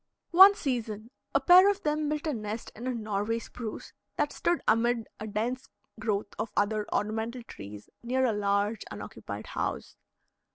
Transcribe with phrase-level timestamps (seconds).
[0.31, 4.59] One season a pair of them built a nest in a Norway Spruce that stood
[4.67, 9.97] amid a dense growth of other ornamental trees near a large unoccupied house.